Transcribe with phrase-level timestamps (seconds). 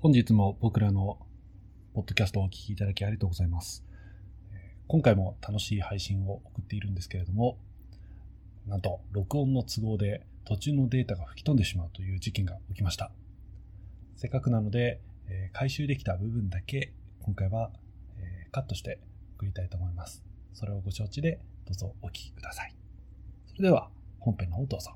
[0.00, 1.18] 本日も僕らの
[1.92, 3.84] ポッドキャストをお聞きいただきありがとうございます。
[4.86, 7.58] 今回も楽しい配信を送っているんですけれども、
[8.68, 13.10] なんと録音の都合で途中のデータが吹き飛んでしまうという事件が起きました。
[14.14, 17.72] せっかくなので、え回収できた部分だけ今回は、
[18.18, 19.00] えカットして
[19.36, 20.22] 送りたいと思います。
[20.54, 22.76] それをご承知でどうぞお聞きください。
[23.48, 23.90] それでは
[24.20, 24.92] 本編の方どうぞ。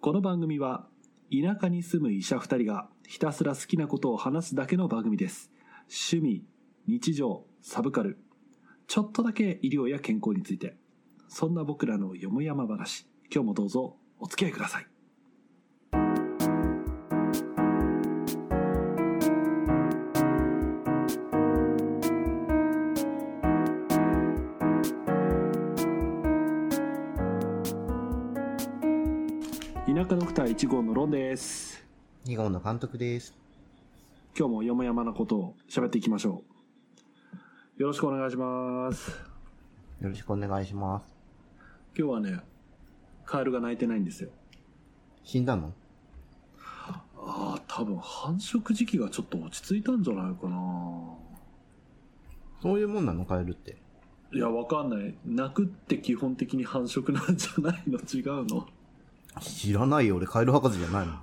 [0.00, 0.88] この番組は
[1.30, 5.52] 田舎に住む医者2人がひたすら好きなことを話すだけの番組です。
[5.88, 6.44] 趣味
[6.88, 8.18] 日常サブカル。
[8.88, 10.76] ちょっとだけ医療や健康について。
[11.28, 13.06] そんな僕らのよもやま話。
[13.32, 14.89] 今日もどうぞお付き合いください。
[30.04, 31.84] 舎ドクター1号のロンです。
[32.24, 33.34] 2号の監督です。
[34.36, 36.42] 今日もよもやまなことを喋っていきましょ
[37.78, 37.82] う。
[37.82, 39.10] よろしくお願いします。
[40.00, 41.06] よろしくお願いします。
[41.96, 42.40] 今日はね
[43.26, 44.30] カエルが鳴いてないんですよ。
[45.22, 45.74] 死んだの？
[46.58, 50.58] ああ多分繁殖時期がちょっと落ち着いたんじゃないかな。
[52.62, 53.26] そういうもんなの？
[53.26, 53.76] カエルって。
[54.32, 55.14] いやわかんない。
[55.26, 57.98] 鳴くって基本的に繁殖なんじゃないの？
[57.98, 58.66] 違うの？
[59.40, 61.14] 知らないよ、俺カエル博士じゃないもん。
[61.14, 61.22] あ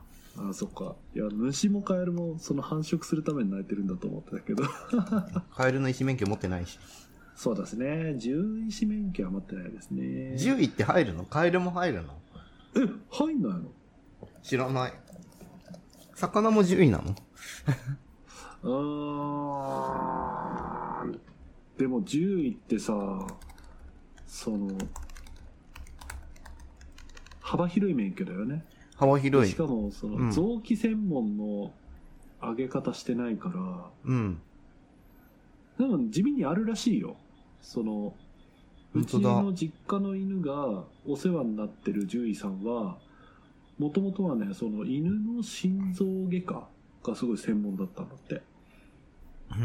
[0.52, 0.96] あそっか。
[1.16, 4.64] いや虫もカエルもその繁殖するために鳴いてるんだと思ってたけど。
[5.56, 6.78] カエルの医師免許持ってないし。
[7.36, 8.18] そうですね。
[8.22, 10.36] 獣医師免許は持ってないですね。
[10.38, 11.26] 獣医って入るの？
[11.26, 12.14] カエルも入るの？
[12.76, 13.62] え入んないの？
[14.44, 14.94] 知らない。
[16.16, 17.16] 魚も獣医なの？
[18.64, 21.20] あー。
[21.80, 22.94] でも獣医ってさ
[24.26, 24.68] その
[27.48, 28.66] 幅広い免許だよね
[28.98, 29.56] 幅広いし。
[29.56, 31.72] かもそうんの臓器専門の
[32.42, 34.42] 上げ方してないから、うん。
[35.80, 37.16] でも地味にあるらしいよ
[37.62, 38.14] その
[38.94, 42.98] うちの実家の犬がお世話になってる獣医さんは
[43.78, 46.68] もともとはねその犬の心臓外科
[47.04, 48.42] がすごい専門だったんだって
[49.52, 49.58] うー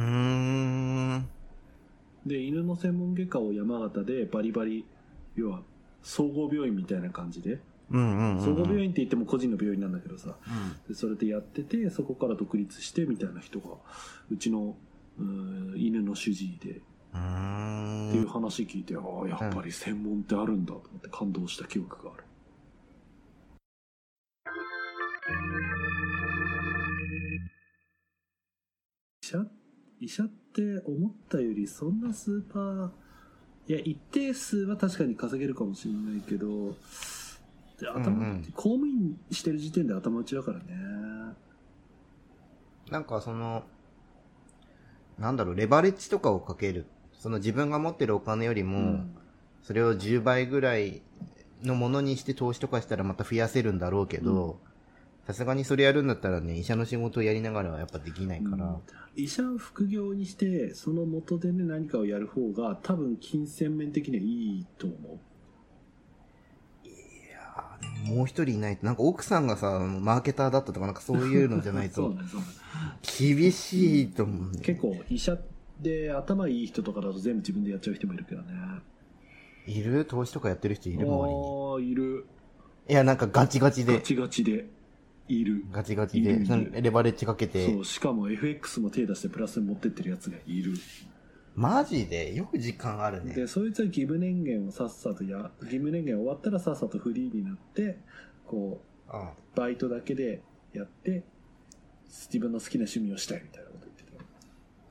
[1.16, 1.28] ん。
[2.26, 4.84] で犬の専門外科を山形でバリバリ
[5.34, 5.62] 要は
[6.02, 7.58] 総合病院みたいな感じで。
[7.92, 10.36] 総合病院って言っても個人の病院なんだけどさ。
[10.47, 10.88] うん。
[10.88, 13.76] でそれでやっててそこから独立してみたいな人が
[14.30, 14.76] うちの
[15.19, 16.70] うー犬の主治医で。
[16.70, 18.16] うってー。
[18.16, 22.25] いうん話聞いて、ああやっぱり専門ってあるんだと思って感動した記憶がある。
[29.22, 29.47] 医者？
[30.00, 32.91] 医者って思ったよりそんなスーパー
[33.69, 36.75] いや一定数は確かに稼げるかもしれないけど
[37.82, 38.43] で頭、うんうん。
[38.54, 40.65] 公務員してる時点で頭打ちだからね。
[42.91, 43.65] なんかその、
[45.19, 46.87] なんだろう、レバレッジとかをかける。
[47.12, 49.16] その自分が持ってるお金よりも、うん。
[49.62, 51.03] それを10倍ぐらい
[51.62, 54.59] のものにして投資とかしたらまた増やせるんだろうけど、
[55.26, 58.76] さすがにそれやるんだったらね、医者の仕事をやりながらはやっぱできないから、うん。
[59.14, 65.19] 医者を副業にしてその元でね何かをやる方が多分金銭面的にはいいと思う
[68.02, 72.14] もう一人いないと、なんか奥さんがさ、マーケターだったとかなんかそういうのじゃないと
[73.18, 74.60] 厳しいと思う、ね。
[74.62, 75.38] 結構医者
[75.80, 78.48] で頭いい人とかだと全部自分でやっちゃう人もいるけどね。
[79.66, 80.04] いる？
[80.04, 81.06] 投資とかやってる人いる？
[81.06, 81.40] 周りに。
[81.44, 82.26] ああいる。
[82.88, 84.66] いや、なんかガチガチで、ガチガチで。
[85.28, 85.64] いる。
[85.70, 86.40] ガチガチで、
[86.82, 90.74] レバレッジかけそてう、しかも FX も手出してプラスに持ってってるやつがいる
[91.54, 93.34] マジでよく時間あるね。
[93.34, 97.98] でそいつは義務年限をさっさとや義務年限終わったらさっさとフリーになって
[98.46, 100.42] こうあバイトだけで
[100.72, 101.24] やって
[102.06, 104.24] 自分の好きな趣味をしたいみたいなこと言ってたよ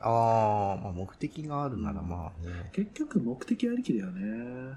[0.02, 2.70] あー、まあ目的があるならまあね。
[2.74, 4.76] 結局目的ありきだよね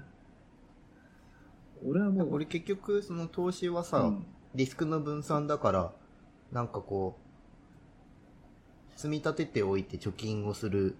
[1.85, 4.25] 俺はもう俺結局、その投資はさ、うん
[4.55, 5.91] リスクの分散だから、
[6.53, 7.17] なんかこ
[8.95, 10.95] う、積み立てておいて貯金をする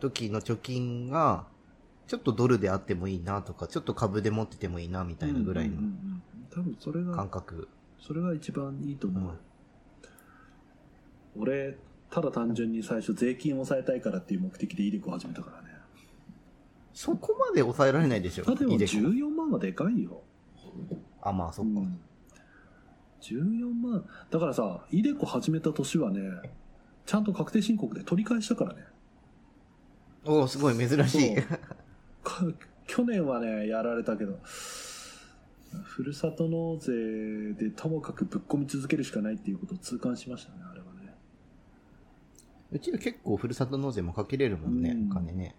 [0.00, 1.46] 時の貯金が、
[2.06, 6.22] ちょっとドルであってもいいなとか、ちょっと株で持っててもいいなみたいなぐらいのうんうんうんうん。
[6.50, 7.68] 多分それが感覚。
[8.00, 9.38] それが一番いいと思う、
[11.38, 11.76] 俺
[12.10, 15.68] ただ単純に最初税金を抑えたいからっていう目的でイデコ始めたからね。
[16.92, 18.44] そこまで抑えられないでしょ。
[18.46, 18.92] あでもイデコ。
[18.92, 20.22] 14万はでかいよ。
[21.20, 21.80] あ、まあそっか。
[21.80, 22.00] うん。
[23.20, 24.04] 14万。
[24.30, 26.20] だからさイデコ始めた年はね
[27.04, 28.84] ちゃんと確定申告で取り返したからね
[30.26, 31.36] おおすごい珍しい。
[32.86, 34.38] 去年はねやられたけどう
[35.82, 41.14] ふるさと納税でともかくぶっ込み続けるしかないっていうことを痛感しましたね、あれはね。
[42.72, 45.54] うちら結構ふるさと納税もかけれるもんね、うんお金ね。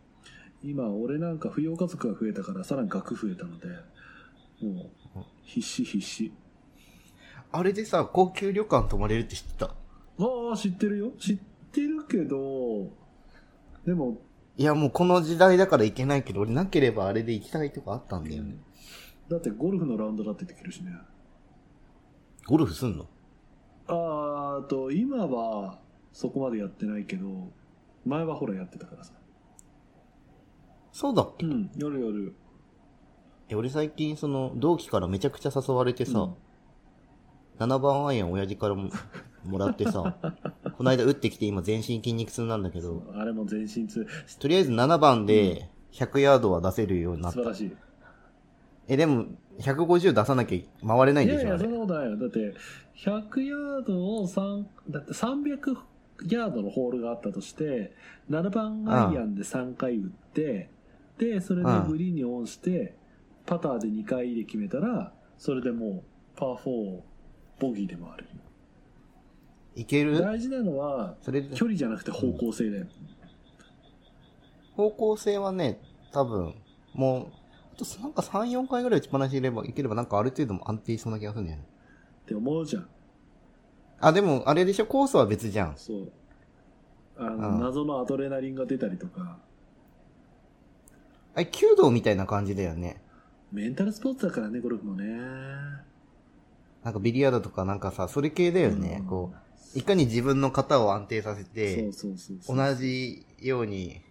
[0.64, 3.68] 今、俺なんか扶養家族が増えたから、さらに額増えたので、
[4.62, 6.32] もう、必死必死。
[7.52, 9.66] あれでさ、高級旅館泊まれるって知ってた？
[9.68, 9.76] あ
[10.54, 11.12] あ、知ってるよ。
[11.20, 11.38] 知っ
[11.72, 12.92] てるけど、
[13.86, 14.20] でも、
[14.58, 18.56] いや、もうこの時代だから行けないけど、俺なければあれで行きたいとこあったんだよね。
[19.30, 20.92] だってゴルフのラウンドだってできるしね。
[22.48, 23.06] ゴルフすんの？
[23.88, 25.80] あーあと、今は
[26.12, 27.28] そこまでやってないけど、
[28.06, 29.14] 前はほらやってたからさ。
[30.92, 32.36] そうだっけ、いうん、夜夜。
[33.50, 36.36] や俺最近その、同期からめちゃくちゃ誘われてさ、うん
[37.60, 38.92] 7番アイアン親父からも
[39.44, 40.16] もらってさ、
[40.78, 44.06] この間打ってきて今全身筋肉痛なんだけど、あれも全身痛。
[44.40, 47.38] とりあえず7番で100ヤードは出せるようになった。
[47.40, 47.76] 素晴らしい。
[48.88, 49.26] え、でも、
[49.60, 51.70] 150出さなきゃ回れないんいやいや、でしょあれ？
[51.70, 52.18] そんなことないよ。
[52.18, 52.54] だって、
[52.96, 55.78] 100ヤードを3、だって300
[56.30, 57.94] ヤードのホールがあったとして、
[58.30, 60.70] 7番アイアンで3回打って、
[61.18, 62.96] で、それでグリーンにオンして、
[63.46, 66.04] パターで2回で決めたら、それでもう、
[66.38, 67.02] パー4、
[67.60, 68.30] ボギーで回れる。
[69.80, 70.20] いける？
[70.20, 72.88] 大事なのは、それで、距離じゃなくて方向性だよ。
[74.76, 75.80] 方向性はね、
[76.12, 76.56] 多分、
[76.94, 77.28] もう、
[77.74, 81.66] あとなんか3、4回ぐらい打ちっぱなしいれば、いければなんかある程度も安定しそうな気がするんだよね。
[82.24, 82.88] って思うじゃん。
[84.00, 84.86] あ、でも、あれでしょ？
[84.86, 85.74] コースは別じゃん。
[85.78, 86.12] そう。
[87.18, 89.38] あの、うん謎のアドレナリンが出たりとか、
[91.36, 93.02] あれ、弓道みたいな感じだよね。
[93.52, 95.06] メンタルスポーツだからね、ゴルフもね。
[96.84, 98.98] なんかビリヤードとかなんかさ、それ系だよね。
[99.02, 99.38] うんこう、
[99.76, 101.90] いかに自分の型を安定させて。
[102.48, 104.02] 同じように、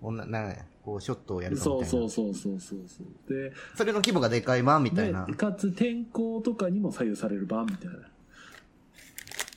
[0.00, 0.54] おな、な、
[0.84, 1.86] こう、ショットをやるかみたいな。
[1.86, 3.32] そうそうそうそうそう。
[3.32, 5.34] で、それの規模がでかい版みたいなで。
[5.34, 7.96] かつ天候とかにも左右される番みたいな。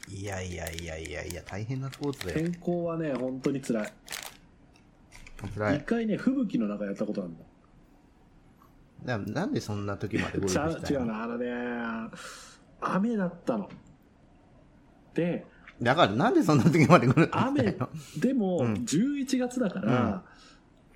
[0.10, 2.40] いやいやいやいやいや、大変なスポーツだよ。
[2.40, 3.94] 天候はね、本当に辛い。
[5.54, 5.78] 辛い。
[5.78, 7.44] 一回ね、吹雪の中やったことあるんだ。
[9.04, 11.48] ななんでそんな時までゴルフしたいの違うな、あのね、
[12.82, 13.70] 雨だったの。
[15.18, 15.46] で、
[15.82, 18.74] だからなんでそんな時までゴルフしたい雨の、でもうん。
[18.76, 20.24] 11月だから、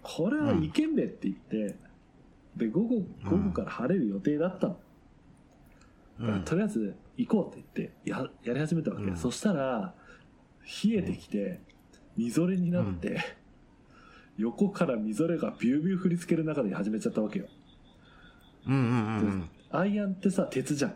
[0.04, 1.76] これはいけんべって言って、
[2.56, 4.78] で、午後、午後から晴れる予定だったの。
[6.46, 9.18] とりあえず行こうって言ってややり始めたわけ、うん。
[9.18, 9.96] そしたら
[10.84, 11.60] 冷えてきて
[12.16, 13.20] みぞれになって、
[14.38, 17.48] 横からみぞれがビュービュー降りつける中で始めちゃったわけよ。
[18.68, 20.96] うんうんうんアイアンってさ鉄じゃん。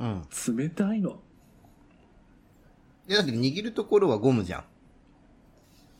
[0.00, 0.56] うん。
[0.56, 1.20] 冷たいの
[3.10, 4.64] いやだけど握るところはゴムじゃん。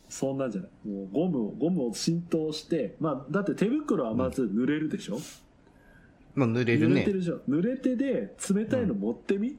[0.07, 0.87] そんなんじゃない。
[0.87, 5.19] もうゴムをゴムを浸透してまあだって手袋はまず濡れるでしょ、
[6.33, 6.95] まあ濡れるね。
[6.95, 7.11] 濡れて。
[7.11, 9.57] るじゃん濡れてで冷たいの持ってみ、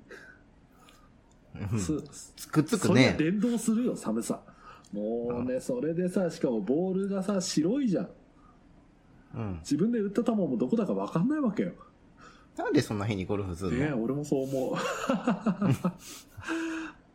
[1.73, 1.79] うん。
[1.79, 1.93] す
[2.51, 3.15] くっつくそれ。
[3.19, 4.41] 連動するよ寒さ。
[4.91, 8.09] もうねそれでさしかもボールがさ白いじゃん。
[9.35, 9.59] うん。
[9.61, 11.73] 自分で打った球もどこだか分かんないわけよ。
[12.57, 14.77] なんでそんな日にゴルフするねの俺もそう思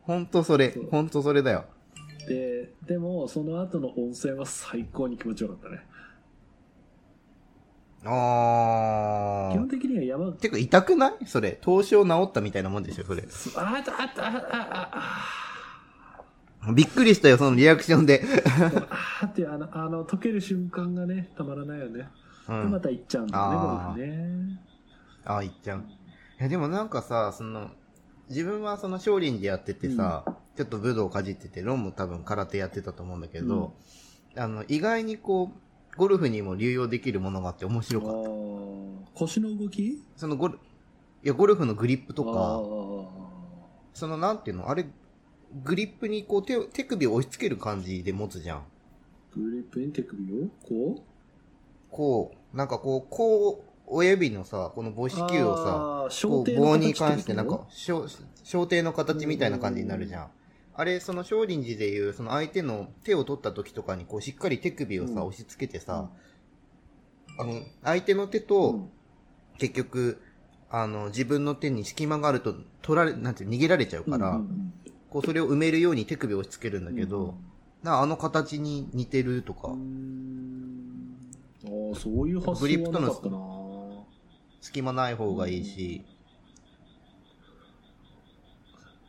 [0.08, 0.74] ほんとそれ。
[0.90, 1.66] ほんとそれだよ。
[2.26, 2.28] う。
[2.30, 5.82] で、でも、その後の温泉は最高に気持ちよかったね。
[8.04, 9.52] あー。
[9.52, 11.26] 基本的には山、てか痛くない？
[11.26, 11.58] それ。
[11.60, 13.22] 凍傷治ったみたいなもんでしょそれ。
[13.56, 14.90] あああったあったあ
[16.70, 18.22] あびっくりしたよ、そのリアクションで。
[18.46, 18.88] あ
[19.24, 22.08] あってあの、あの、溶ける瞬間がね、たまらないよね。
[22.48, 22.80] うで、まん。
[22.80, 24.60] た行っちゃうんだよね、あーゴルフね。
[25.26, 25.80] あー、いっちゃう。
[25.80, 27.70] いや、でもなんかさ、その、
[28.28, 30.24] 自分はその少林寺やっててさ、
[30.56, 33.74] ちょっと武道をかじってて、ロンも多分空手やってたと思うんだけど、
[34.36, 38.16] あの、意外にこう、ゴルフにも流用できるものがあって面あ白かった。
[38.18, 38.88] ー。
[39.14, 40.02] 腰の動き？
[40.16, 40.58] そのゴル、
[41.24, 43.08] いや、ゴルフのグリップとあか、ー。
[43.94, 44.68] そのなんていうの？
[44.68, 44.86] あれ、
[45.64, 48.62] グリップにこう手を、手首を押し付ける感じで持つじゃん。
[49.34, 50.46] グリップに手首を？
[50.68, 51.02] こう？
[51.90, 58.06] こう、なんかこう、こう、親指のさ、この母子球をさ、こう棒に形関してなんか、小
[58.44, 60.30] 小手の形みたいな感じになるじゃん。
[60.74, 65.26] あれ、その少林寺でいう、その相手の手を取った時とかに、こう、しっかり手首をさ、うん。
[65.26, 66.08] 押し付けてさ、
[67.38, 68.88] あの、相手の手と、
[69.58, 70.22] 結局、
[70.70, 74.40] あの、自分の手に隙間があると、取られ、なんて逃げられちゃうから、
[75.10, 77.34] こう、それを埋めるように手首を押し付けるんだけど、うん。
[77.82, 79.74] なあの形に似てるとか、ああ
[81.96, 83.57] そういう発グリップとの想はなかったな
[84.60, 86.04] 隙間ない方がいいし、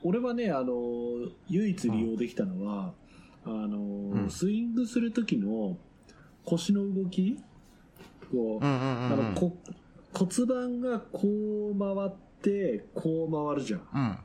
[0.04, 0.74] 俺はねあの
[1.48, 2.94] 唯一利用できたのは、
[3.46, 5.78] あのうんスイングする時の
[6.46, 7.38] 腰の動き
[8.32, 9.14] こう、うんうんうんうん。
[9.14, 9.58] あのこ
[10.14, 11.28] 骨盤がこ
[11.74, 14.20] う回ってこう回るじゃん。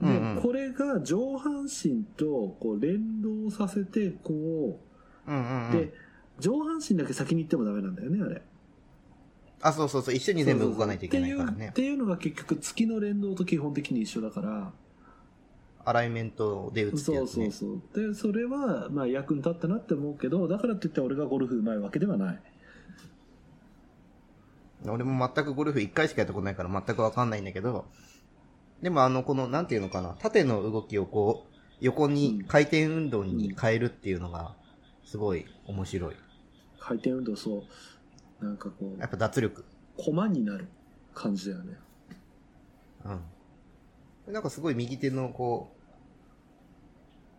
[0.00, 0.08] うん。
[0.08, 4.84] で、うんうんこれが上半身とこう連動させてこう。
[5.72, 5.94] で
[6.38, 8.42] 上半身だけ先に行ってもダメなんだよねあれ。
[9.60, 10.14] あ、そうそうそう。
[10.14, 14.72] 一緒に全部動かないといけないからねっていうのが結局月の連動と基本的に一緒だから。
[15.86, 17.50] アライメントで打つってそうやつね。
[17.50, 18.08] そうそう。
[18.08, 22.40] で、それは、まあ役に立ったなって思うけど、だからといって俺がゴルフ上手いわけではない。
[24.86, 27.86] 俺も全くゴルフ1回しかやったことないから全くわかんないんだけど、
[28.82, 34.54] でもあの、この、なんていうのかな、縦の動きをこう、横に回転運動に変えるっていうのが、
[35.04, 36.16] すごい面白い。
[36.78, 37.62] 回転運動そう。
[38.40, 39.62] なんかこやっぱ脱力。
[39.62, 40.68] う、駒になる
[41.14, 41.76] 感じだよね。
[44.26, 44.32] うん。
[44.32, 45.74] なんかすごい右手のこ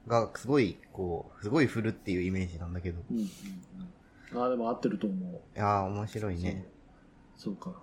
[0.05, 3.01] う、が、すごい、こう、すごい振るっていうイメージなんだけど。
[3.09, 3.23] うんうん
[4.33, 4.41] うん。
[4.41, 5.33] ああ、でも合ってると思う。
[5.55, 6.65] いやー、面白いね。
[7.37, 7.73] そうか。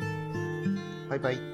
[1.08, 1.53] バイバイ。